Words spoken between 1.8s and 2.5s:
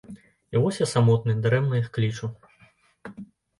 іх клічу.